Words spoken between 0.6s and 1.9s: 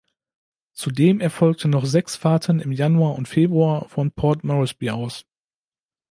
Zudem erfolgten noch